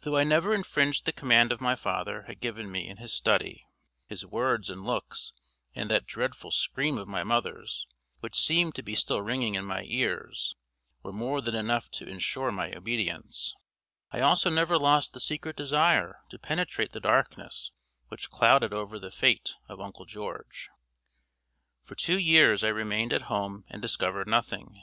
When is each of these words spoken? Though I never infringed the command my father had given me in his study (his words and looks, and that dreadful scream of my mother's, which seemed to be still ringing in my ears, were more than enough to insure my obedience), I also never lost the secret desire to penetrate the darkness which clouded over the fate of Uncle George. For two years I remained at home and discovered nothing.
Though 0.00 0.16
I 0.16 0.24
never 0.24 0.52
infringed 0.56 1.04
the 1.06 1.12
command 1.12 1.54
my 1.60 1.76
father 1.76 2.22
had 2.22 2.40
given 2.40 2.68
me 2.68 2.88
in 2.88 2.96
his 2.96 3.12
study 3.12 3.64
(his 4.08 4.26
words 4.26 4.68
and 4.68 4.84
looks, 4.84 5.32
and 5.72 5.88
that 5.88 6.04
dreadful 6.04 6.50
scream 6.50 6.98
of 6.98 7.06
my 7.06 7.22
mother's, 7.22 7.86
which 8.18 8.34
seemed 8.34 8.74
to 8.74 8.82
be 8.82 8.96
still 8.96 9.22
ringing 9.22 9.54
in 9.54 9.64
my 9.64 9.84
ears, 9.84 10.56
were 11.04 11.12
more 11.12 11.40
than 11.40 11.54
enough 11.54 11.88
to 11.92 12.08
insure 12.08 12.50
my 12.50 12.74
obedience), 12.74 13.54
I 14.10 14.18
also 14.20 14.50
never 14.50 14.78
lost 14.78 15.12
the 15.12 15.20
secret 15.20 15.54
desire 15.54 16.22
to 16.30 16.40
penetrate 16.40 16.90
the 16.90 16.98
darkness 16.98 17.70
which 18.08 18.30
clouded 18.30 18.72
over 18.72 18.98
the 18.98 19.12
fate 19.12 19.54
of 19.68 19.80
Uncle 19.80 20.06
George. 20.06 20.70
For 21.84 21.94
two 21.94 22.18
years 22.18 22.64
I 22.64 22.68
remained 22.70 23.12
at 23.12 23.22
home 23.30 23.64
and 23.70 23.80
discovered 23.80 24.26
nothing. 24.26 24.82